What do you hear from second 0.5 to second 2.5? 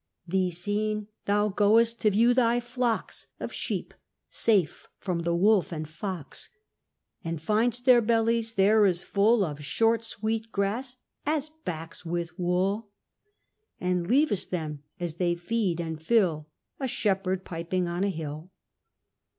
seen, thou go'st to view